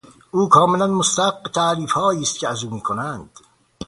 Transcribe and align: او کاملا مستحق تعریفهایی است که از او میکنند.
او 0.31 0.49
کاملا 0.49 0.87
مستحق 0.87 1.49
تعریفهایی 1.53 2.21
است 2.21 2.39
که 2.39 2.47
از 2.47 2.63
او 2.63 2.73
میکنند. 2.73 3.29